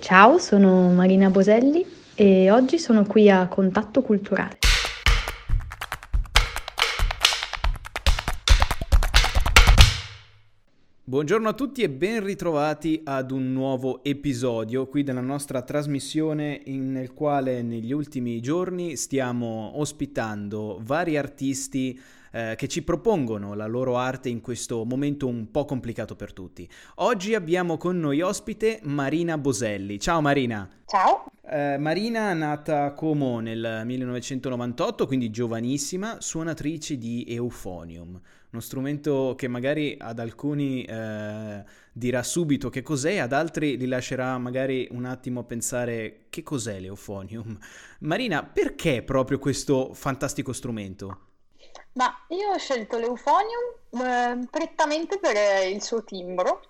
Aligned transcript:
Ciao, 0.00 0.38
sono 0.38 0.92
Marina 0.92 1.30
Boselli 1.30 1.84
e 2.14 2.50
oggi 2.50 2.78
sono 2.78 3.04
qui 3.04 3.30
a 3.30 3.48
Contatto 3.48 4.02
Culturale. 4.02 4.58
Buongiorno 11.04 11.48
a 11.48 11.52
tutti 11.52 11.82
e 11.82 11.90
ben 11.90 12.24
ritrovati 12.24 13.02
ad 13.04 13.32
un 13.32 13.52
nuovo 13.52 14.02
episodio 14.02 14.86
qui 14.86 15.02
della 15.02 15.20
nostra 15.20 15.62
trasmissione 15.62 16.62
nel 16.66 17.12
quale 17.12 17.62
negli 17.62 17.92
ultimi 17.92 18.40
giorni 18.40 18.96
stiamo 18.96 19.72
ospitando 19.78 20.80
vari 20.82 21.16
artisti 21.16 22.00
eh, 22.32 22.54
che 22.56 22.66
ci 22.66 22.82
propongono 22.82 23.54
la 23.54 23.66
loro 23.66 23.96
arte 23.96 24.28
in 24.28 24.40
questo 24.40 24.84
momento 24.84 25.26
un 25.26 25.50
po' 25.50 25.64
complicato 25.64 26.16
per 26.16 26.32
tutti. 26.32 26.68
Oggi 26.96 27.34
abbiamo 27.34 27.76
con 27.76 27.98
noi 27.98 28.20
ospite 28.20 28.80
Marina 28.82 29.38
Boselli. 29.38 30.00
Ciao 30.00 30.20
Marina. 30.20 30.68
Ciao. 30.86 31.26
Eh, 31.44 31.76
Marina, 31.78 32.32
nata 32.32 32.84
a 32.84 32.92
Como 32.92 33.40
nel 33.40 33.82
1998, 33.84 35.06
quindi 35.06 35.30
giovanissima, 35.30 36.20
suonatrice 36.20 36.96
di 36.96 37.24
Euphonium, 37.28 38.20
uno 38.50 38.60
strumento 38.60 39.34
che 39.36 39.48
magari 39.48 39.96
ad 39.98 40.18
alcuni 40.18 40.84
eh, 40.84 41.64
dirà 41.92 42.22
subito 42.22 42.68
che 42.70 42.82
cos'è, 42.82 43.18
ad 43.18 43.32
altri 43.32 43.76
li 43.76 43.86
lascerà 43.86 44.38
magari 44.38 44.86
un 44.92 45.04
attimo 45.04 45.40
a 45.40 45.44
pensare 45.44 46.26
che 46.30 46.42
cos'è 46.42 46.78
l'Euphonium. 46.78 47.58
Marina, 48.00 48.44
perché 48.44 49.02
proprio 49.02 49.38
questo 49.38 49.94
fantastico 49.94 50.52
strumento? 50.52 51.31
Ma 51.94 52.24
io 52.28 52.50
ho 52.50 52.58
scelto 52.58 52.98
l'Euphonium 52.98 53.74
eh, 53.90 54.46
prettamente 54.50 55.18
per 55.18 55.66
il 55.68 55.82
suo 55.82 56.02
timbro. 56.04 56.62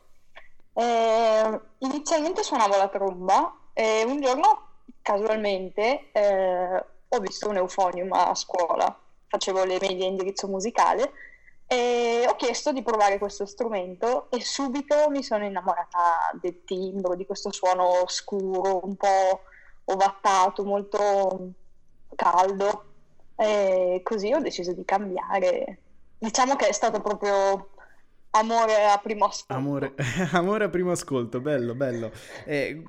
Eh, 0.75 1.61
inizialmente 1.79 2.43
suonavo 2.43 2.77
la 2.77 2.89
tromba 2.89 3.57
e 3.73 4.03
un 4.05 4.21
giorno 4.21 4.69
casualmente 5.03 6.11
eh, 6.12 6.85
ho 7.09 7.19
visto 7.19 7.48
un 7.48 7.56
Euphonium 7.56 8.11
a 8.12 8.34
scuola, 8.34 8.98
facevo 9.27 9.64
le 9.64 9.79
medie 9.81 10.06
indirizzo 10.06 10.48
musicale 10.48 11.12
e 11.67 12.25
ho 12.29 12.34
chiesto 12.36 12.73
di 12.73 12.83
provare 12.83 13.19
questo 13.19 13.47
strumento 13.47 14.31
e 14.31 14.41
subito 14.41 15.09
mi 15.11 15.23
sono 15.23 15.45
innamorata 15.45 16.31
del 16.41 16.64
timbro, 16.64 17.14
di 17.14 17.27
questo 17.27 17.53
suono 17.53 18.05
scuro, 18.07 18.84
un 18.84 18.97
po' 18.97 19.42
ovattato, 19.84 20.64
molto 20.64 21.51
caldo 22.14 22.92
e 23.43 24.01
così 24.05 24.33
ho 24.33 24.41
deciso 24.41 24.73
di 24.73 24.85
cambiare. 24.85 25.79
Diciamo 26.19 26.55
che 26.55 26.69
è 26.69 26.73
stato 26.73 27.01
proprio 27.01 27.71
amore 28.31 28.85
a 28.85 28.98
primo 28.98 29.25
ascolto. 29.27 29.53
Amore, 29.53 29.95
amore 30.33 30.65
a 30.65 30.69
primo 30.69 30.93
ascolto, 30.93 31.41
bello, 31.41 31.75
bello. 31.75 32.13
Eh, 32.45 32.83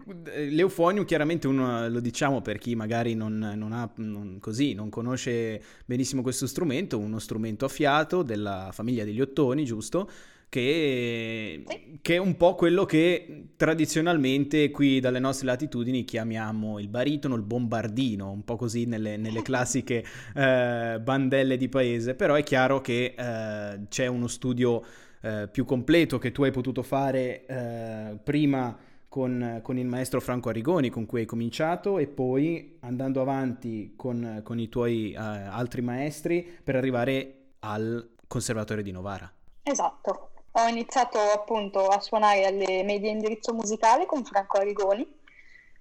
L'Eufonium 0.50 1.06
chiaramente 1.06 1.48
uno, 1.48 1.90
lo 1.90 2.00
diciamo 2.00 2.42
per 2.42 2.60
chi 2.60 2.76
magari 2.76 3.16
non, 3.16 3.38
non, 3.56 3.72
ha, 3.74 3.90
non, 3.96 4.38
così, 4.40 4.74
non 4.74 4.90
conosce 4.90 5.62
benissimo 5.86 6.22
questo 6.22 6.46
strumento, 6.46 7.00
uno 7.00 7.20
strumento 7.20 7.66
a 7.66 7.70
fiato 7.70 8.22
della 8.22 8.70
famiglia 8.72 9.04
degli 9.04 9.22
ottoni, 9.22 9.66
giusto? 9.66 10.10
Che, 10.54 11.64
che, 12.00 12.14
è 12.14 12.18
un 12.20 12.38
po' 12.38 12.54
quello 12.54 12.86
che 12.86 13.54
tradizionalmente 13.56 14.70
qui 14.70 15.00
dalle 15.00 15.18
nostre 15.18 15.48
latitudini 15.48 16.04
chiamiamo 16.04 16.78
il 16.78 16.90
baritono, 16.90 17.34
il 17.34 17.42
bombardino, 17.42 18.30
un 18.30 18.44
po' 18.44 18.56
così 18.56 18.86
nelle, 18.86 19.18
nelle 19.18 19.42
classiche 19.44 20.06
eh, 20.36 21.00
bandelle 21.02 21.58
di 21.58 21.70
paese, 21.70 22.14
però 22.14 22.36
è 22.36 22.44
chiaro 22.44 22.82
che 22.82 23.16
eh, 23.18 23.80
c'è 23.90 24.06
uno 24.06 24.28
studio 24.28 24.84
eh, 25.22 25.50
più 25.52 25.66
completo 25.66 26.20
che 26.20 26.32
tu 26.32 26.44
hai 26.44 26.52
potuto 26.52 26.84
fare 26.84 27.48
eh, 27.48 28.20
prima 28.24 28.78
con, 29.10 29.60
con, 29.64 29.80
il 29.80 29.88
maestro 29.88 30.22
Franco 30.22 30.50
Arrigoni 30.50 30.92
con 30.92 31.08
cui 31.08 31.22
hai 31.22 31.26
cominciato 31.26 31.98
e 31.98 32.06
poi 32.06 32.78
andando 32.82 33.22
avanti 33.22 33.94
con, 33.96 34.42
con 34.44 34.60
i 34.60 34.70
tuoi 34.70 35.14
eh, 35.14 35.18
altri 35.18 35.82
maestri 35.82 36.48
per 36.64 36.76
arrivare 36.76 37.54
al 37.62 38.08
Conservatorio 38.28 38.84
di 38.84 38.92
Novara. 38.92 39.32
Esatto, 39.64 40.33
ho 40.56 40.68
iniziato 40.68 41.18
appunto 41.20 41.88
a 41.88 42.00
suonare 42.00 42.46
alle 42.46 42.84
medie 42.84 43.10
indirizzo 43.10 43.54
musicale 43.54 44.06
con 44.06 44.24
Franco 44.24 44.58
Arrigoni. 44.58 45.22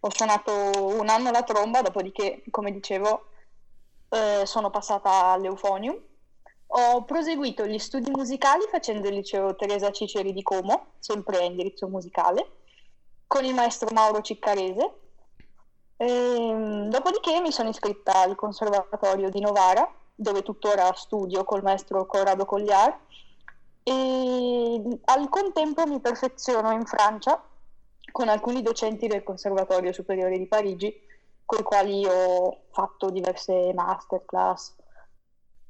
Ho 0.00 0.10
suonato 0.10 0.52
un 0.98 1.08
anno 1.08 1.30
la 1.30 1.42
tromba, 1.42 1.82
dopodiché, 1.82 2.42
come 2.50 2.72
dicevo, 2.72 3.26
eh, 4.08 4.46
sono 4.46 4.70
passata 4.70 5.26
all'Eufonium. 5.26 5.96
Ho 6.74 7.04
proseguito 7.04 7.66
gli 7.66 7.78
studi 7.78 8.10
musicali 8.10 8.62
facendo 8.70 9.08
il 9.08 9.16
liceo 9.16 9.54
Teresa 9.56 9.90
Ciceri 9.90 10.32
di 10.32 10.42
Como, 10.42 10.94
sempre 11.00 11.38
a 11.38 11.42
indirizzo 11.42 11.86
musicale, 11.86 12.60
con 13.26 13.44
il 13.44 13.52
maestro 13.54 13.90
Mauro 13.92 14.22
Ciccarese. 14.22 14.92
E, 15.98 16.06
ehm, 16.06 16.88
dopodiché 16.88 17.40
mi 17.40 17.52
sono 17.52 17.68
iscritta 17.68 18.22
al 18.22 18.36
Conservatorio 18.36 19.28
di 19.28 19.40
Novara, 19.40 19.86
dove 20.14 20.42
tuttora 20.42 20.90
studio 20.94 21.44
col 21.44 21.62
maestro 21.62 22.06
Corrado 22.06 22.46
Cogliar 22.46 22.98
e 23.82 25.00
al 25.04 25.28
contempo 25.28 25.86
mi 25.86 26.00
perfeziono 26.00 26.70
in 26.72 26.84
Francia 26.84 27.42
con 28.10 28.28
alcuni 28.28 28.62
docenti 28.62 29.06
del 29.06 29.22
Conservatorio 29.22 29.92
Superiore 29.92 30.38
di 30.38 30.46
Parigi, 30.46 30.94
con 31.44 31.60
i 31.60 31.62
quali 31.62 32.04
ho 32.06 32.64
fatto 32.70 33.10
diverse 33.10 33.72
masterclass. 33.74 34.74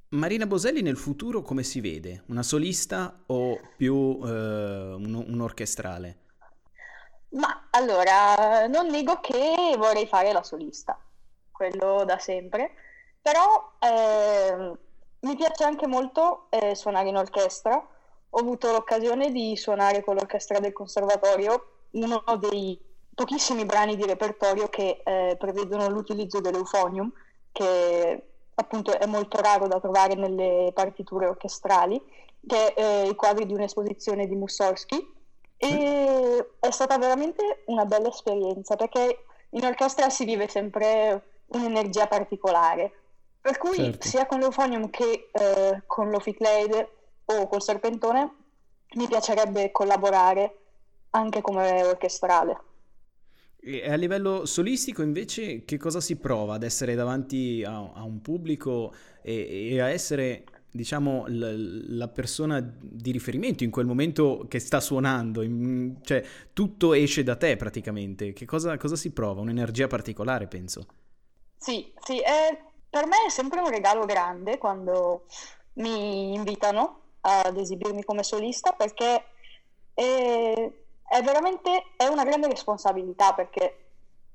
Marina 0.08 0.46
Boselli 0.46 0.82
nel 0.82 0.98
futuro 0.98 1.40
come 1.40 1.62
si 1.62 1.80
vede? 1.80 2.24
Una 2.26 2.42
solista 2.42 3.22
o 3.26 3.58
più 3.76 4.20
eh, 4.22 4.28
un, 4.28 5.24
un, 5.26 5.40
orchestrale? 5.40 6.18
Ma 7.30 7.68
allora, 7.70 8.66
non 8.66 8.88
nego 8.88 9.20
che 9.20 9.74
vorrei 9.78 10.06
fare 10.06 10.32
la 10.32 10.42
solista, 10.42 10.98
quello 11.50 12.04
da 12.04 12.18
sempre, 12.18 12.72
però 13.22 13.72
eh, 13.78 14.78
mi 15.20 15.36
piace 15.36 15.64
anche 15.64 15.86
molto 15.86 16.48
eh, 16.50 16.74
suonare 16.74 17.08
in 17.08 17.16
orchestra 17.16 17.82
ho 18.34 18.38
avuto 18.38 18.70
l'occasione 18.72 19.30
di 19.30 19.56
suonare 19.56 20.02
con 20.02 20.14
l'orchestra 20.14 20.58
del 20.58 20.72
conservatorio 20.72 21.66
uno 21.92 22.22
dei 22.38 22.78
pochissimi 23.14 23.66
brani 23.66 23.94
di 23.96 24.06
repertorio 24.06 24.68
che 24.68 25.02
eh, 25.04 25.36
prevedono 25.38 25.88
l'utilizzo 25.90 26.40
dell'eufonium, 26.40 27.12
che 27.52 28.22
appunto 28.54 28.98
è 28.98 29.04
molto 29.04 29.40
raro 29.40 29.66
da 29.68 29.80
trovare 29.80 30.14
nelle 30.14 30.70
partiture 30.72 31.26
orchestrali, 31.26 32.00
che 32.46 32.72
è 32.72 33.04
eh, 33.04 33.08
i 33.08 33.14
quadri 33.14 33.44
di 33.44 33.52
un'esposizione 33.52 34.26
di 34.26 34.34
Mussorgsky. 34.34 35.12
E 35.58 36.48
è 36.58 36.70
stata 36.70 36.96
veramente 36.96 37.64
una 37.66 37.84
bella 37.84 38.08
esperienza 38.08 38.76
perché 38.76 39.24
in 39.50 39.64
orchestra 39.64 40.08
si 40.08 40.24
vive 40.24 40.48
sempre 40.48 41.22
un'energia 41.48 42.06
particolare. 42.06 42.92
Per 43.42 43.58
cui 43.58 43.76
certo. 43.76 44.08
sia 44.08 44.24
con 44.24 44.38
l'eufonium 44.38 44.88
che 44.88 45.28
eh, 45.30 45.82
con 45.86 46.08
l'oficleide 46.08 47.01
o 47.40 47.48
col 47.48 47.62
serpentone 47.62 48.34
mi 48.94 49.06
piacerebbe 49.08 49.70
collaborare 49.70 50.58
anche 51.10 51.40
come 51.40 51.82
orchestrale. 51.82 52.60
E 53.64 53.88
a 53.88 53.94
livello 53.94 54.44
solistico 54.44 55.02
invece 55.02 55.64
che 55.64 55.76
cosa 55.78 56.00
si 56.00 56.16
prova 56.16 56.54
ad 56.54 56.64
essere 56.64 56.96
davanti 56.96 57.62
a, 57.64 57.92
a 57.92 58.02
un 58.02 58.20
pubblico 58.20 58.92
e, 59.22 59.70
e, 59.72 59.80
a 59.80 59.88
essere 59.88 60.44
diciamo 60.68 61.26
l- 61.28 61.96
la 61.96 62.08
persona 62.08 62.60
di 62.60 63.12
riferimento 63.12 63.62
in 63.62 63.70
quel 63.70 63.86
momento 63.86 64.46
che 64.48 64.58
sta 64.58 64.80
suonando, 64.80 65.42
in, 65.42 65.98
cioè 66.02 66.24
tutto 66.52 66.92
esce 66.92 67.22
da 67.22 67.36
te 67.36 67.56
praticamente, 67.56 68.32
che 68.32 68.46
cosa, 68.46 68.76
cosa 68.78 68.96
si 68.96 69.12
prova? 69.12 69.40
Un'energia 69.42 69.86
particolare 69.86 70.48
penso. 70.48 70.86
Sì, 71.56 71.92
sì, 72.02 72.18
è, 72.18 72.58
per 72.90 73.06
me 73.06 73.26
è 73.26 73.30
sempre 73.30 73.60
un 73.60 73.70
regalo 73.70 74.04
grande 74.04 74.58
quando 74.58 75.26
mi 75.74 76.34
invitano 76.34 77.01
ad 77.22 77.56
esibirmi 77.56 78.04
come 78.04 78.22
solista 78.22 78.72
perché 78.72 79.24
è, 79.94 80.72
è 81.08 81.22
veramente 81.22 81.84
è 81.96 82.06
una 82.06 82.24
grande 82.24 82.48
responsabilità 82.48 83.32
perché 83.34 83.82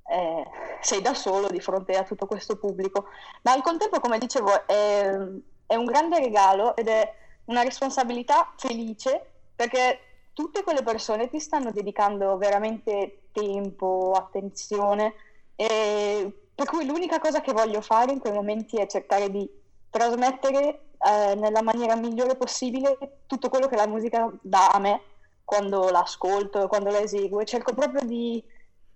eh, 0.09 0.45
sei 0.81 1.01
da 1.01 1.13
solo 1.13 1.49
di 1.49 1.59
fronte 1.59 1.93
a 1.93 2.03
tutto 2.03 2.25
questo 2.27 2.57
pubblico, 2.57 3.07
ma 3.43 3.51
al 3.51 3.61
contempo, 3.61 3.99
come 3.99 4.17
dicevo, 4.17 4.65
è, 4.65 5.17
è 5.65 5.75
un 5.75 5.85
grande 5.85 6.19
regalo 6.19 6.75
ed 6.75 6.87
è 6.87 7.13
una 7.45 7.61
responsabilità 7.61 8.53
felice 8.57 9.25
perché 9.55 9.99
tutte 10.33 10.63
quelle 10.63 10.83
persone 10.83 11.29
ti 11.29 11.39
stanno 11.39 11.71
dedicando 11.71 12.37
veramente 12.37 13.23
tempo, 13.31 14.13
attenzione, 14.15 15.13
per 15.55 16.67
cui 16.67 16.85
l'unica 16.85 17.19
cosa 17.19 17.41
che 17.41 17.53
voglio 17.53 17.81
fare 17.81 18.11
in 18.11 18.19
quei 18.19 18.33
momenti 18.33 18.77
è 18.77 18.85
cercare 18.85 19.29
di 19.29 19.49
trasmettere 19.89 20.89
eh, 20.99 21.35
nella 21.35 21.61
maniera 21.61 21.95
migliore 21.95 22.35
possibile 22.35 23.21
tutto 23.25 23.49
quello 23.49 23.67
che 23.67 23.75
la 23.75 23.87
musica 23.87 24.31
dà 24.41 24.69
a 24.69 24.79
me 24.79 25.01
quando 25.43 25.89
l'ascolto 25.89 26.67
quando 26.67 26.89
la 26.89 26.99
eseguo 26.99 27.39
e 27.39 27.45
cerco 27.45 27.73
proprio 27.73 28.05
di 28.05 28.43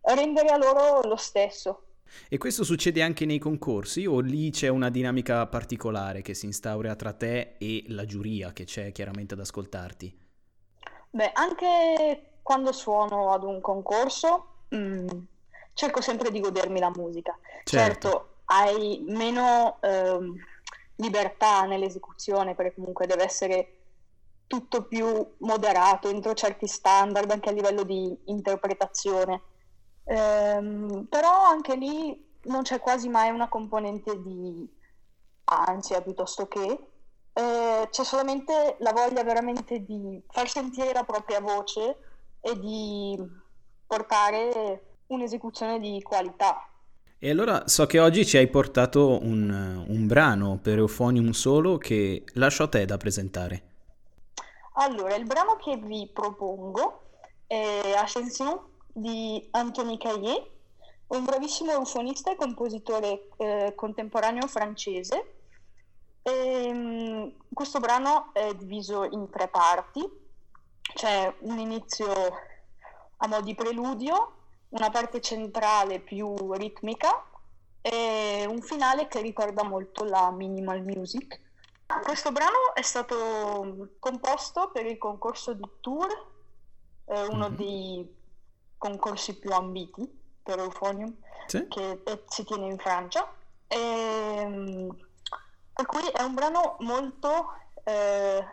rendere 0.01 0.49
a 0.49 0.57
loro 0.57 1.07
lo 1.07 1.15
stesso. 1.15 1.85
E 2.27 2.37
questo 2.37 2.65
succede 2.65 3.01
anche 3.01 3.25
nei 3.25 3.39
concorsi 3.39 4.05
o 4.05 4.19
lì 4.19 4.49
c'è 4.51 4.67
una 4.67 4.89
dinamica 4.89 5.47
particolare 5.47 6.21
che 6.21 6.33
si 6.33 6.45
instaura 6.45 6.95
tra 6.95 7.13
te 7.13 7.55
e 7.57 7.85
la 7.87 8.05
giuria 8.05 8.51
che 8.51 8.65
c'è 8.65 8.91
chiaramente 8.91 9.33
ad 9.33 9.39
ascoltarti? 9.39 10.19
Beh, 11.11 11.31
anche 11.33 12.39
quando 12.41 12.71
suono 12.73 13.31
ad 13.31 13.43
un 13.43 13.61
concorso 13.61 14.63
mh, 14.69 14.77
mm, 14.77 15.07
cerco 15.73 16.01
sempre 16.01 16.31
di 16.31 16.39
godermi 16.39 16.79
la 16.79 16.91
musica. 16.93 17.37
Certo. 17.63 18.09
Certo, 18.09 18.29
hai 18.45 19.03
meno 19.07 19.77
ehm, 19.81 20.35
libertà 21.01 21.63
nell'esecuzione 21.65 22.55
perché 22.55 22.75
comunque 22.75 23.05
deve 23.05 23.23
essere 23.23 23.75
tutto 24.47 24.85
più 24.87 25.35
moderato 25.39 26.09
entro 26.09 26.33
certi 26.33 26.67
standard 26.67 27.29
anche 27.31 27.49
a 27.49 27.53
livello 27.53 27.83
di 27.83 28.17
interpretazione. 28.25 29.41
Ehm, 30.05 31.05
però 31.09 31.45
anche 31.45 31.75
lì 31.75 32.39
non 32.43 32.63
c'è 32.63 32.79
quasi 32.79 33.07
mai 33.07 33.29
una 33.29 33.49
componente 33.49 34.21
di 34.21 34.67
ansia 35.45 36.01
piuttosto 36.01 36.47
che 36.47 36.87
eh, 37.33 37.87
c'è 37.89 38.03
solamente 38.03 38.75
la 38.79 38.91
voglia 38.91 39.23
veramente 39.23 39.83
di 39.83 40.21
far 40.29 40.49
sentire 40.49 40.91
la 40.93 41.03
propria 41.03 41.39
voce 41.39 41.97
e 42.41 42.59
di 42.59 43.17
portare 43.87 44.99
un'esecuzione 45.07 45.79
di 45.79 46.01
qualità. 46.01 46.70
E 47.23 47.29
allora 47.29 47.67
so 47.67 47.85
che 47.85 47.99
oggi 47.99 48.25
ci 48.25 48.37
hai 48.37 48.47
portato 48.47 49.21
un, 49.21 49.85
un 49.87 50.07
brano 50.07 50.57
per 50.59 50.79
Euphonium 50.79 51.29
solo 51.29 51.77
che 51.77 52.23
lascio 52.33 52.63
a 52.63 52.67
te 52.67 52.83
da 52.85 52.97
presentare. 52.97 53.63
Allora, 54.73 55.13
il 55.13 55.25
brano 55.25 55.55
che 55.57 55.77
vi 55.77 56.09
propongo 56.11 57.03
è 57.45 57.93
Ascension 57.95 58.59
di 58.87 59.47
Anthony 59.51 59.99
Caillé, 59.99 60.49
un 61.09 61.23
bravissimo 61.23 61.71
eufonista 61.71 62.31
e 62.31 62.35
compositore 62.35 63.27
eh, 63.37 63.73
contemporaneo 63.75 64.47
francese. 64.47 65.35
E, 66.23 66.73
mh, 66.73 67.33
questo 67.53 67.79
brano 67.79 68.31
è 68.33 68.55
diviso 68.55 69.03
in 69.03 69.29
tre 69.29 69.47
parti, 69.47 70.01
c'è 70.95 71.31
un 71.41 71.59
inizio 71.59 72.07
a 73.17 73.27
mo' 73.27 73.41
di 73.41 73.53
preludio, 73.53 74.37
una 74.71 74.89
parte 74.89 75.19
centrale 75.21 75.99
più 75.99 76.53
ritmica 76.53 77.25
e 77.81 78.45
un 78.47 78.61
finale 78.61 79.07
che 79.07 79.21
ricorda 79.21 79.63
molto 79.63 80.03
la 80.03 80.31
minimal 80.31 80.81
music. 80.83 81.39
Questo 82.03 82.31
brano 82.31 82.73
è 82.73 82.81
stato 82.81 83.89
composto 83.99 84.69
per 84.71 84.85
il 84.85 84.97
concorso 84.97 85.53
di 85.53 85.67
Tour, 85.81 86.07
eh, 87.05 87.25
uno 87.27 87.49
Mhm. 87.49 87.55
dei 87.55 88.15
concorsi 88.77 89.37
più 89.37 89.51
ambiti 89.51 90.07
per 90.41 90.59
Euphonium, 90.59 91.13
Sì? 91.47 91.67
che 91.67 92.01
eh, 92.05 92.23
si 92.27 92.45
tiene 92.45 92.67
in 92.67 92.77
Francia. 92.77 93.29
Ehm, 93.67 94.95
per 95.73 95.85
cui 95.85 96.07
è 96.07 96.21
un 96.23 96.33
brano 96.33 96.77
molto 96.79 97.53
eh, 97.83 98.45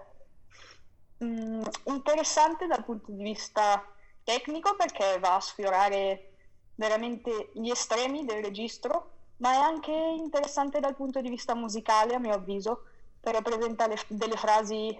mm, 1.22 1.62
interessante 1.84 2.66
dal 2.66 2.84
punto 2.84 3.12
di 3.12 3.22
vista 3.22 3.84
tecnico 4.28 4.74
perché 4.76 5.18
va 5.18 5.36
a 5.36 5.40
sfiorare 5.40 6.32
veramente 6.74 7.50
gli 7.54 7.70
estremi 7.70 8.26
del 8.26 8.44
registro, 8.44 9.12
ma 9.38 9.52
è 9.52 9.56
anche 9.56 9.90
interessante 9.90 10.80
dal 10.80 10.94
punto 10.94 11.22
di 11.22 11.30
vista 11.30 11.54
musicale, 11.54 12.14
a 12.14 12.18
mio 12.18 12.34
avviso, 12.34 12.82
perché 13.20 13.40
presenta 13.40 13.86
le- 13.86 14.04
delle 14.08 14.36
frasi 14.36 14.94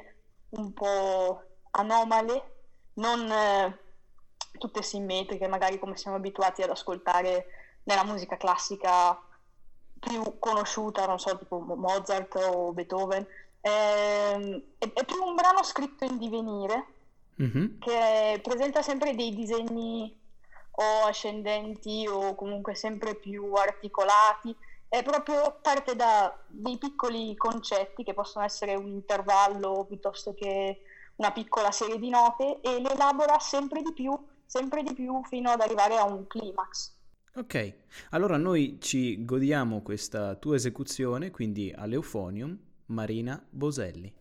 un 0.50 0.72
po' 0.72 1.42
anomale, 1.72 2.54
non 2.94 3.30
eh, 3.30 3.78
tutte 4.58 4.82
simmetriche, 4.82 5.46
magari 5.46 5.78
come 5.78 5.98
siamo 5.98 6.16
abituati 6.16 6.62
ad 6.62 6.70
ascoltare 6.70 7.46
nella 7.82 8.04
musica 8.04 8.38
classica 8.38 9.20
più 10.00 10.38
conosciuta, 10.38 11.04
non 11.04 11.19
so, 11.19 11.36
tipo 11.36 11.58
Mo- 11.58 11.76
Mozart 11.76 12.34
o 12.36 12.72
Beethoven. 12.72 13.26
Ehm, 13.60 14.62
è, 14.78 14.90
è 14.90 15.04
più 15.04 15.22
un 15.22 15.34
brano 15.34 15.62
scritto 15.62 16.06
in 16.06 16.16
divenire 16.16 16.96
Mhm. 17.38 17.79
che 17.79 18.40
presenta 18.43 18.82
sempre 18.82 19.14
dei 19.14 19.35
disegni 19.35 20.17
o 20.70 21.06
ascendenti 21.06 22.06
o 22.08 22.35
comunque 22.35 22.75
sempre 22.75 23.14
più 23.14 23.52
articolati. 23.52 24.55
È 24.88 25.02
proprio 25.02 25.58
parte 25.61 25.94
da 25.94 26.37
dei 26.49 26.79
piccoli 26.79 27.37
concetti 27.37 28.05
che 28.05 28.14
possono 28.14 28.44
essere 28.44 28.75
un 28.75 28.88
intervallo 28.88 29.85
piuttosto 29.87 30.35
che 30.35 30.81
una 31.17 31.32
piccola 31.32 31.70
serie 31.70 31.99
di 31.99 32.08
note 32.08 32.61
e 32.61 32.81
le 32.81 32.93
elabora 32.93 33.38
sempre 33.38 33.82
di 33.82 33.93
più, 33.93 34.17
sempre 34.46 34.82
di 34.82 34.94
più 34.94 35.20
fino 35.25 35.50
ad 35.50 35.61
arrivare 35.61 35.96
a 35.96 36.05
un 36.05 36.26
climax. 36.26 36.96
Ok, 37.35 37.75
allora 38.11 38.37
noi 38.37 38.79
ci 38.81 39.25
godiamo 39.25 39.82
questa 39.82 40.35
tua 40.37 40.56
esecuzione, 40.56 41.31
quindi 41.31 41.73
all'Euphonium, 41.76 42.58
Marina 42.87 43.40
Boselli. 43.50 44.12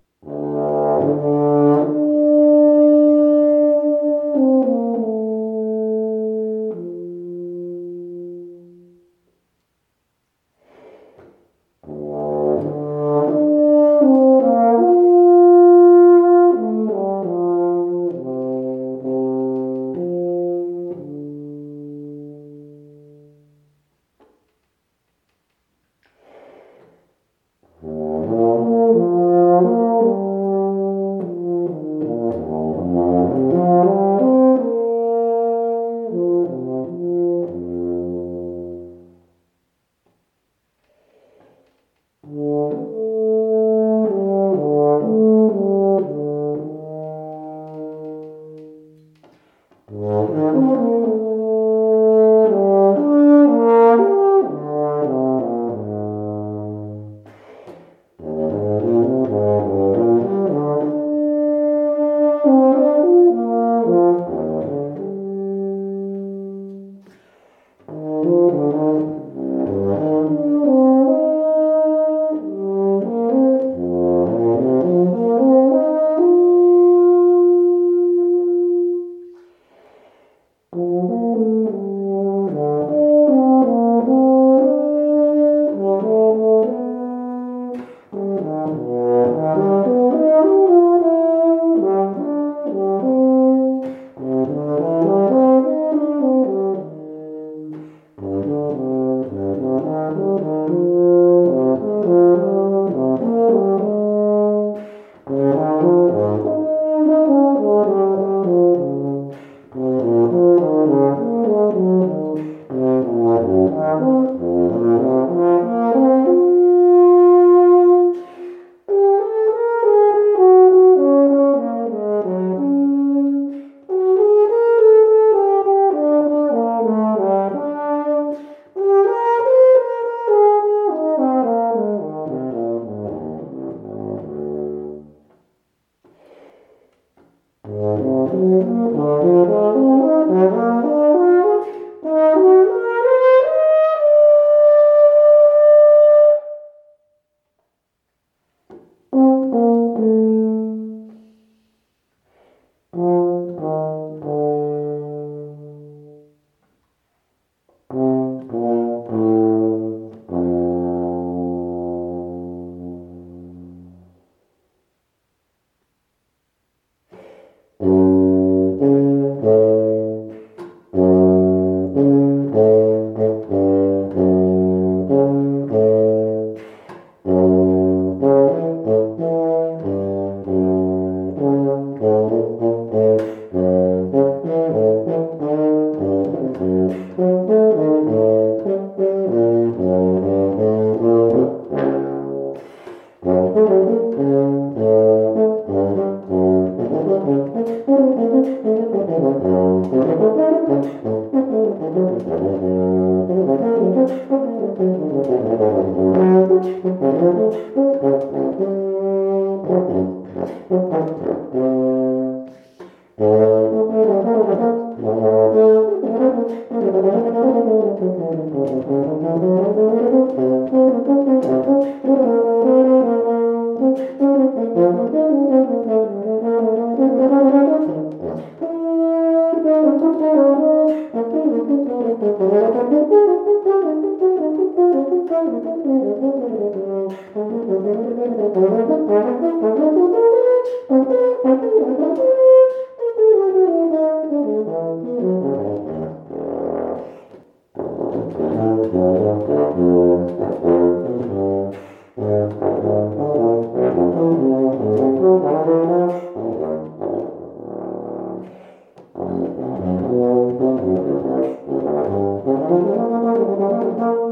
Musik 225.13 225.66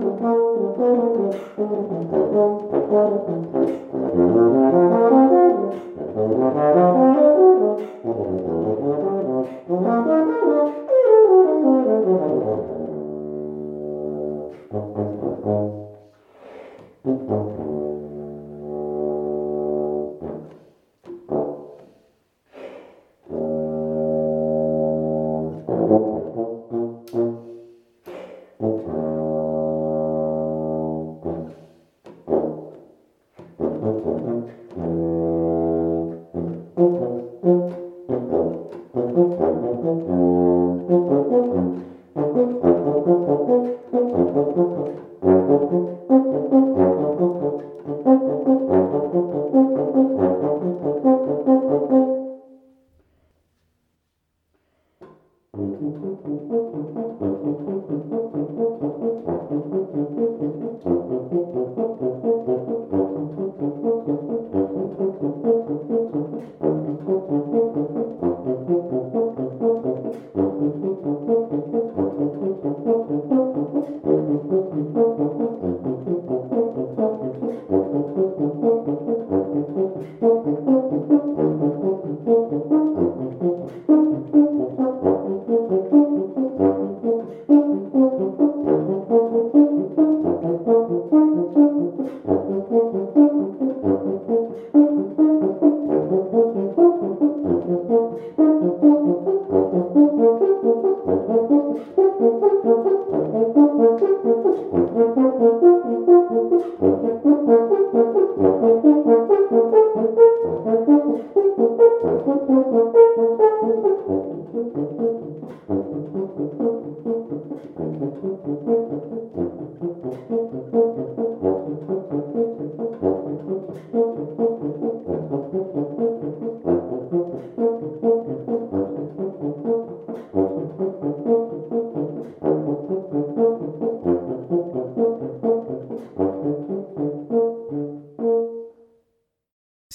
Thank. 0.01 0.44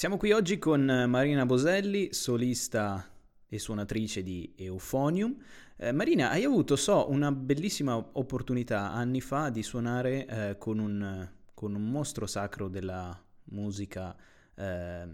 Siamo 0.01 0.17
qui 0.17 0.31
oggi 0.31 0.57
con 0.59 0.83
Marina 1.07 1.45
Boselli, 1.45 2.13
solista 2.13 3.05
e 3.53 3.59
suonatrice 3.59 4.23
di 4.23 4.53
Euphonium. 4.55 5.35
Eh, 5.75 5.91
Marina, 5.91 6.29
hai 6.29 6.45
avuto, 6.45 6.77
so, 6.77 7.09
una 7.09 7.33
bellissima 7.33 7.97
opportunità 7.97 8.93
anni 8.93 9.19
fa 9.19 9.49
di 9.49 9.61
suonare 9.61 10.25
eh, 10.25 10.57
con, 10.57 10.79
un, 10.79 11.29
con, 11.53 11.75
un, 11.75 11.83
mostro 11.83 12.27
sacro 12.27 12.69
della 12.69 13.21
musica, 13.45 14.15
eh, 14.55 15.05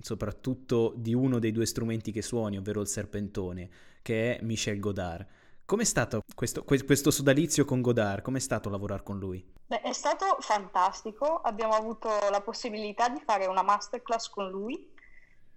soprattutto 0.00 0.94
di 0.96 1.12
uno 1.12 1.38
dei 1.38 1.52
due 1.52 1.66
strumenti 1.66 2.12
che 2.12 2.22
suoni, 2.22 2.56
ovvero 2.56 2.80
il 2.80 2.88
serpentone, 2.88 3.68
che 4.00 4.38
è 4.38 4.42
Michel 4.42 4.80
Godard. 4.80 5.26
Com'è 5.66 5.84
stato 5.84 6.22
questo, 6.34 6.64
questo 6.64 7.10
sodalizio 7.10 7.66
con 7.66 7.82
Godard? 7.82 8.22
Com'è 8.22 8.40
stato 8.40 8.70
lavorare 8.70 9.02
con 9.02 9.18
lui? 9.18 9.44
Beh, 9.66 9.82
è 9.82 9.92
stato 9.92 10.38
fantastico, 10.40 11.42
abbiamo 11.42 11.74
avuto 11.74 12.08
la 12.30 12.40
possibilità 12.40 13.10
di 13.10 13.20
fare 13.22 13.44
una 13.44 13.62
masterclass 13.62 14.30
con 14.30 14.48
lui 14.48 14.89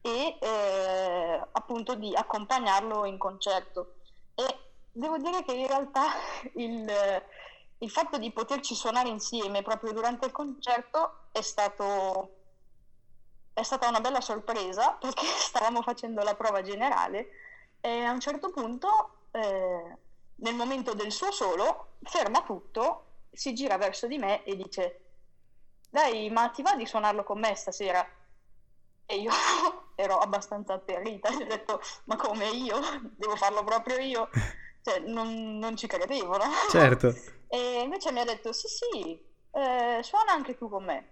e 0.05 0.37
eh, 0.39 1.47
appunto 1.53 1.95
di 1.95 2.13
accompagnarlo 2.13 3.05
in 3.05 3.17
concerto. 3.17 3.95
E 4.35 4.43
devo 4.91 5.17
dire 5.17 5.43
che 5.43 5.53
in 5.53 5.65
realtà 5.65 6.07
il, 6.55 7.23
il 7.77 7.89
fatto 7.89 8.17
di 8.17 8.31
poterci 8.31 8.75
suonare 8.75 9.07
insieme 9.07 9.61
proprio 9.61 9.93
durante 9.93 10.25
il 10.25 10.33
concerto 10.33 11.27
è 11.31 11.41
stato 11.41 12.35
è 13.53 13.61
stata 13.61 13.87
una 13.87 14.01
bella 14.01 14.19
sorpresa 14.19 14.93
perché 14.99 15.25
stavamo 15.25 15.81
facendo 15.81 16.21
la 16.23 16.35
prova 16.35 16.61
generale 16.61 17.29
e 17.79 18.03
a 18.03 18.11
un 18.11 18.19
certo 18.19 18.49
punto, 18.49 19.27
eh, 19.31 19.97
nel 20.35 20.55
momento 20.55 20.93
del 20.93 21.11
suo 21.11 21.31
solo, 21.31 21.95
ferma 22.03 22.41
tutto 22.43 23.05
si 23.31 23.53
gira 23.53 23.77
verso 23.77 24.07
di 24.07 24.17
me 24.17 24.43
e 24.43 24.55
dice 24.55 24.99
dai 25.89 26.29
ma 26.29 26.49
ti 26.49 26.61
va 26.61 26.75
di 26.75 26.85
suonarlo 26.85 27.23
con 27.23 27.39
me 27.39 27.55
stasera? 27.55 28.07
E 29.05 29.15
io 29.17 29.31
ero 29.95 30.17
abbastanza 30.17 30.73
atterrita 30.73 31.29
ho 31.33 31.43
detto 31.43 31.81
ma 32.05 32.15
come 32.15 32.49
io? 32.49 32.79
Devo 33.15 33.35
farlo 33.35 33.63
proprio 33.63 33.97
io? 33.97 34.29
Cioè 34.83 34.99
non, 34.99 35.59
non 35.59 35.77
ci 35.77 35.87
credevo, 35.87 36.35
no? 36.35 36.43
Certo. 36.69 37.15
E 37.47 37.79
invece 37.83 38.11
mi 38.11 38.19
ha 38.19 38.25
detto 38.25 38.51
sì 38.51 38.67
sì, 38.67 39.17
eh, 39.51 40.03
suona 40.03 40.33
anche 40.33 40.57
tu 40.57 40.67
con 40.67 40.83
me. 40.83 41.11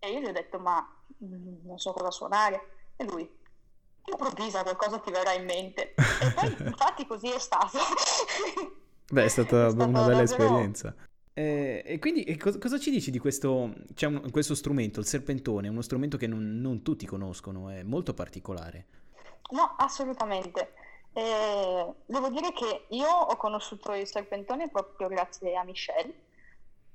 E 0.00 0.10
io 0.10 0.18
gli 0.18 0.26
ho 0.26 0.32
detto 0.32 0.58
ma 0.58 0.84
mm, 1.24 1.66
non 1.66 1.78
so 1.78 1.92
cosa 1.92 2.10
suonare. 2.10 2.94
E 2.96 3.04
lui 3.04 3.38
improvvisa 4.06 4.64
qualcosa 4.64 4.98
ti 4.98 5.12
verrà 5.12 5.34
in 5.34 5.44
mente. 5.44 5.94
E 5.94 6.32
poi 6.34 6.56
infatti 6.66 7.06
così 7.06 7.30
è 7.30 7.38
stato. 7.38 7.78
Beh, 9.12 9.24
è 9.24 9.28
stata, 9.28 9.66
è 9.66 9.70
stata 9.70 9.84
una 9.84 10.00
bella 10.00 10.24
davvero... 10.24 10.24
esperienza. 10.24 10.94
Eh, 11.40 11.82
e 11.86 11.98
quindi 11.98 12.22
e 12.24 12.36
co- 12.36 12.58
cosa 12.58 12.78
ci 12.78 12.90
dici 12.90 13.10
di 13.10 13.18
questo, 13.18 13.72
c'è 13.94 14.06
un, 14.06 14.30
questo 14.30 14.54
strumento, 14.54 15.00
il 15.00 15.06
serpentone, 15.06 15.68
uno 15.68 15.80
strumento 15.80 16.18
che 16.18 16.26
non, 16.26 16.60
non, 16.60 16.82
tutti 16.82 17.06
conoscono, 17.06 17.70
è 17.70 17.82
molto 17.82 18.12
particolare. 18.12 18.86
No, 19.52 19.74
assolutamente. 19.78 20.74
Eh, 21.14 21.94
devo 22.04 22.28
dire 22.28 22.52
che 22.52 22.86
io 22.90 23.08
ho 23.08 23.36
conosciuto 23.36 23.94
il 23.94 24.06
serpentone 24.06 24.68
proprio 24.68 25.08
grazie 25.08 25.56
a 25.56 25.64
Michelle 25.64 26.14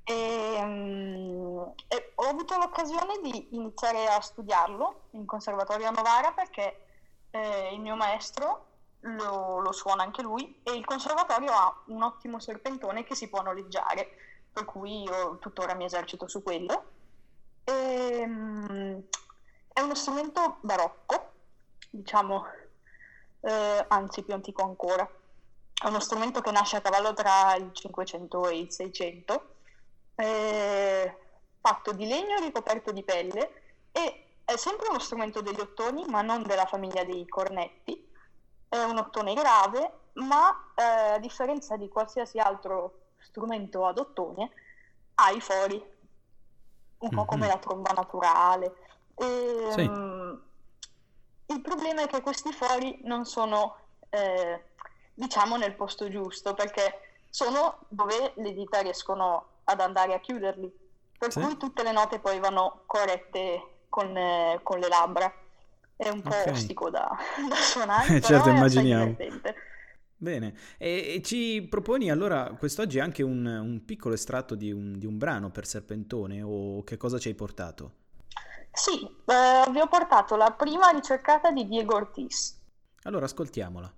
e, 0.04 0.60
um, 0.62 1.74
e 1.88 2.12
ho 2.16 2.24
avuto 2.24 2.56
l'occasione 2.58 3.20
di 3.24 3.48
iniziare 3.56 4.06
a 4.06 4.22
studiarlo 4.22 5.08
in 5.12 5.26
conservatorio 5.26 5.88
a 5.88 5.92
Novara 5.92 6.32
perché 6.32 6.86
eh, 7.32 7.74
il 7.74 7.82
mio 7.82 7.96
maestro 7.96 8.68
lo, 9.02 9.60
lo, 9.60 9.72
suona 9.72 10.04
anche 10.04 10.22
lui 10.22 10.62
e 10.64 10.72
il 10.72 10.86
conservatorio 10.86 11.52
ha 11.52 11.84
un 11.88 12.04
ottimo 12.04 12.40
serpentone 12.40 13.04
che 13.04 13.16
si 13.16 13.28
può 13.28 13.42
noleggiare, 13.42 14.25
per 14.56 14.64
cui 14.64 15.02
io 15.04 15.38
tuttora 15.40 15.74
mi 15.74 15.84
esercito 15.84 16.30
su 16.30 16.42
quello. 16.42 16.86
E, 17.66 18.24
um, 18.26 19.04
è 19.74 19.82
uno 19.82 19.96
strumento 19.96 20.60
barocco, 20.62 21.32
diciamo, 21.90 22.46
eh, 23.42 23.86
anzi 23.90 24.24
più 24.24 24.34
antico 24.34 24.64
ancora. 24.64 25.06
È 25.74 25.88
uno 25.88 26.00
strumento 26.00 26.40
che 26.40 26.52
nasce 26.52 26.78
a 26.78 26.82
cavallo 26.82 27.14
tra 27.14 27.54
il 27.56 27.74
500 27.74 28.48
e 28.48 28.58
il 28.60 28.72
600 28.72 29.56
eh, 30.16 31.18
fatto 31.60 31.92
di 31.92 32.08
legno 32.08 32.40
ricoperto 32.40 32.94
di 32.94 33.04
pelle 33.04 33.62
e 33.92 34.38
è 34.46 34.56
sempre 34.56 34.88
uno 34.88 35.00
strumento 35.00 35.42
degli 35.42 35.60
ottoni, 35.60 36.06
ma 36.06 36.22
non 36.22 36.44
della 36.44 36.66
famiglia 36.66 37.04
dei 37.04 37.28
cornetti. 37.28 38.10
È 38.70 38.78
un 38.78 39.00
ottone 39.00 39.34
grave, 39.34 40.12
ma 40.14 40.72
eh, 40.76 40.84
a 41.16 41.20
differenza 41.20 41.76
di 41.76 41.90
qualsiasi 41.90 42.40
altro 42.40 43.05
strumento 43.28 43.86
ad 43.86 43.98
ottone, 43.98 44.52
ha 45.16 45.32
i 45.32 45.42
fori, 45.42 45.84
un 47.00 47.10
po' 47.10 47.26
come 47.26 47.42
mm-hmm. 47.42 47.50
la 47.50 47.58
tromba 47.58 47.92
naturale. 47.94 48.76
E, 49.16 49.68
sì. 49.72 49.82
um, 49.82 50.42
il 51.48 51.62
problema 51.62 52.04
è 52.04 52.08
che 52.08 52.22
questi 52.22 52.52
fori 52.52 53.00
non 53.04 53.26
sono, 53.26 53.78
eh, 54.10 54.64
diciamo, 55.14 55.58
nel 55.58 55.76
posto 55.76 56.10
giusto, 56.10 56.54
perché 56.54 57.00
sono 57.30 57.80
dove 57.90 58.34
le 58.36 58.54
dita 58.54 58.80
riescono 58.80 59.48
ad 59.66 59.80
andare 59.80 60.14
a 60.14 60.20
chiuderli, 60.20 60.72
per 61.18 61.32
sì. 61.32 61.42
cui 61.42 61.58
tutte 61.58 61.84
le 61.84 61.92
note 61.92 62.20
poi 62.20 62.40
vanno 62.40 62.84
corrette 62.86 63.84
con, 63.90 64.16
eh, 64.16 64.60
con 64.64 64.80
le 64.80 64.88
labbra. 64.88 65.34
È 65.98 66.10
un 66.10 66.22
po' 66.22 66.30
okay. 66.30 66.52
ostico 66.52 66.90
da, 66.90 67.10
da 67.48 67.56
suonare, 67.56 68.20
certo, 68.22 68.50
immaginiamo. 68.50 69.16
Bene, 70.18 70.56
e, 70.78 71.16
e, 71.16 71.22
ci 71.22 71.66
proponi 71.70 72.10
allora 72.10 72.56
quest'oggi 72.58 73.00
anche 73.00 73.22
un, 73.22 73.46
un 73.46 73.84
piccolo 73.84 74.14
estratto 74.14 74.56
di 74.56 74.72
un, 74.72 74.98
di 74.98 75.06
un, 75.06 75.18
brano 75.18 75.52
per 75.52 75.68
Serpentone 75.68 76.42
o 76.42 76.84
che 76.84 76.96
cosa 76.96 77.20
ci 77.20 77.28
hai 77.28 77.36
portato? 77.36 78.04
Sì, 78.72 79.04
eh, 79.04 79.72
vi 79.72 79.80
ho 79.80 79.88
portato 79.88 80.36
la 80.36 80.52
prima 80.52 80.90
ricercata 80.90 81.52
di 81.52 81.68
Diego 81.68 81.96
Ortiz. 81.96 82.62
Allora 83.04 83.26
ascoltiamola. 83.26 83.94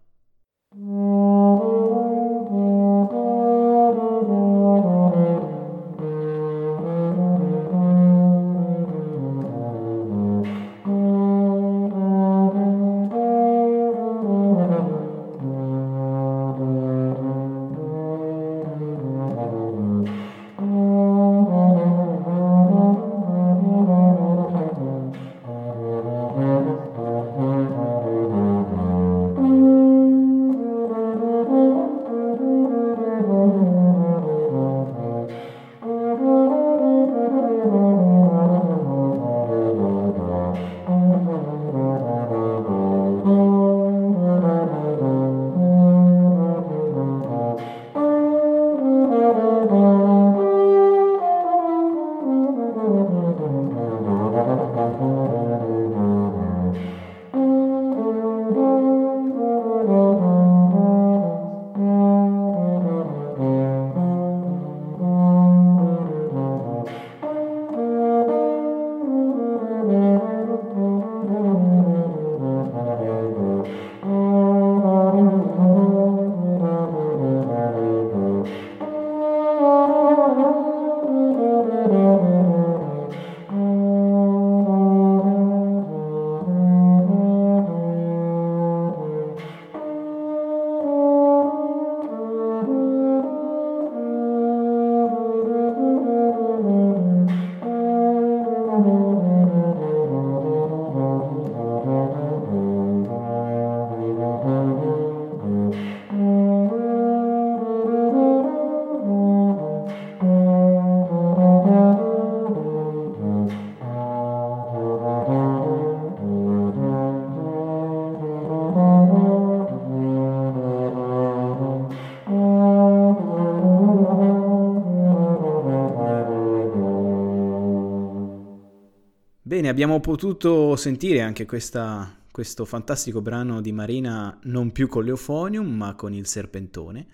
Bene, 129.68 129.80
abbiamo 129.82 130.00
potuto 130.00 130.78
sentire 130.78 131.20
anche 131.20 131.46
questa, 131.46 132.16
questo 132.32 132.64
fantastico 132.64 133.20
brano 133.20 133.60
di 133.60 133.74
Marina 133.74 134.40
non 134.44 134.72
più 134.72 134.88
con 134.88 135.04
l'Eufonium 135.04 135.68
ma 135.68 135.94
con 135.94 136.14
il 136.14 136.26
Serpentone. 136.26 137.08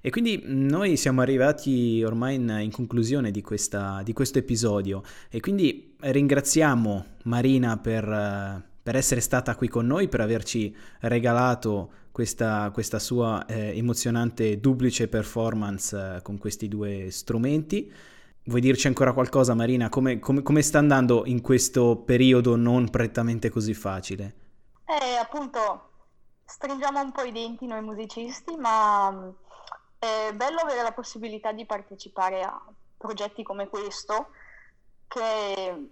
E 0.00 0.08
quindi 0.08 0.40
noi 0.46 0.96
siamo 0.96 1.20
arrivati 1.20 2.02
ormai 2.02 2.36
in, 2.36 2.60
in 2.62 2.70
conclusione 2.70 3.30
di, 3.30 3.42
questa, 3.42 4.00
di, 4.02 4.14
questo 4.14 4.38
episodio 4.38 5.02
e 5.28 5.40
quindi 5.40 5.96
ringraziamo 6.00 7.04
Marina 7.24 7.76
per, 7.76 8.62
per, 8.82 8.96
essere 8.96 9.20
stata 9.20 9.54
qui 9.54 9.68
con 9.68 9.86
noi, 9.86 10.08
per 10.08 10.22
averci 10.22 10.74
regalato 11.00 11.90
questa, 12.10 12.70
questa 12.72 12.98
sua 12.98 13.44
eh, 13.44 13.76
emozionante 13.76 14.58
duplice 14.60 15.08
performance 15.08 15.94
eh, 15.94 16.22
con 16.22 16.38
questi 16.38 16.68
due 16.68 17.08
strumenti. 17.10 17.92
Vuoi 18.48 18.62
dirci 18.62 18.86
ancora 18.86 19.12
qualcosa, 19.12 19.54
Marina? 19.54 19.90
Come, 19.90 20.20
come, 20.20 20.40
come, 20.40 20.62
sta 20.62 20.78
andando 20.78 21.26
in 21.26 21.42
questo 21.42 21.96
periodo 21.98 22.56
non 22.56 22.88
prettamente 22.88 23.50
così 23.50 23.74
facile? 23.74 24.34
Eh, 24.86 25.16
appunto, 25.16 25.90
stringiamo 26.46 26.98
un 26.98 27.12
po' 27.12 27.24
i 27.24 27.32
denti 27.32 27.66
noi 27.66 27.82
musicisti, 27.82 28.56
ma 28.56 29.10
mm, 29.10 29.28
è 29.98 30.32
bello 30.32 30.60
avere 30.60 30.80
la 30.80 30.92
possibilità 30.92 31.52
di 31.52 31.66
partecipare 31.66 32.40
a 32.40 32.58
progetti 32.96 33.42
come 33.42 33.68
questo 33.68 34.30
che 35.08 35.88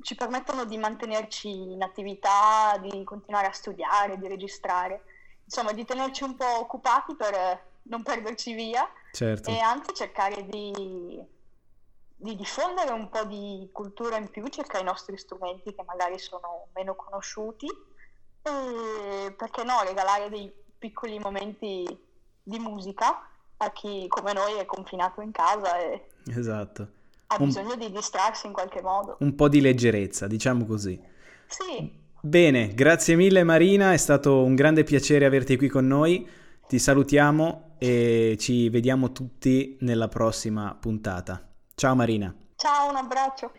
ci 0.00 0.14
permettono 0.14 0.64
di 0.64 0.78
mantenerci 0.78 1.50
in 1.50 1.82
attività, 1.82 2.78
di 2.80 3.04
continuare 3.04 3.48
a 3.48 3.52
studiare, 3.52 4.16
di 4.16 4.28
registrare, 4.28 5.02
insomma 5.44 5.72
di 5.72 5.84
tenerci 5.84 6.24
un 6.24 6.36
po' 6.36 6.58
occupati 6.60 7.14
per 7.14 7.66
non 7.82 8.02
perderci 8.02 8.54
via 8.54 8.88
certo. 9.12 9.50
e 9.50 9.58
anzi 9.58 9.92
cercare 9.92 10.46
di 10.46 11.36
di 12.20 12.34
diffondere 12.34 12.90
un 12.90 13.08
po' 13.08 13.24
di 13.24 13.68
cultura 13.72 14.16
in 14.16 14.28
più 14.28 14.44
circa 14.48 14.80
i 14.80 14.84
nostri 14.84 15.16
strumenti 15.16 15.72
che 15.72 15.84
magari 15.86 16.18
sono 16.18 16.66
meno 16.74 16.96
conosciuti 16.96 17.66
e 17.66 19.32
perché 19.36 19.62
no 19.62 19.80
regalare 19.84 20.28
dei 20.28 20.52
piccoli 20.76 21.18
momenti 21.20 21.86
di 22.42 22.58
musica 22.58 23.28
a 23.58 23.70
chi 23.70 24.06
come 24.08 24.32
noi 24.32 24.54
è 24.54 24.66
confinato 24.66 25.20
in 25.20 25.30
casa 25.30 25.78
e 25.78 26.08
esatto. 26.26 26.88
ha 27.28 27.36
un, 27.38 27.46
bisogno 27.46 27.76
di 27.76 27.90
distrarsi 27.92 28.46
in 28.46 28.52
qualche 28.52 28.82
modo. 28.82 29.16
Un 29.20 29.36
po' 29.36 29.48
di 29.48 29.60
leggerezza, 29.60 30.26
diciamo 30.26 30.66
così. 30.66 31.00
Sì, 31.46 32.06
Bene, 32.20 32.74
grazie 32.74 33.14
mille 33.14 33.44
Marina, 33.44 33.92
è 33.92 33.96
stato 33.96 34.42
un 34.42 34.56
grande 34.56 34.82
piacere 34.82 35.24
averti 35.24 35.56
qui 35.56 35.68
con 35.68 35.86
noi. 35.86 36.26
Ti 36.66 36.78
salutiamo 36.78 37.76
e 37.78 38.36
ci 38.40 38.68
vediamo 38.70 39.12
tutti 39.12 39.76
nella 39.80 40.08
prossima 40.08 40.76
puntata. 40.78 41.47
Ciao 41.78 41.94
Marina. 41.94 42.34
Ciao, 42.56 42.88
un 42.88 42.96
abbraccio. 42.96 43.52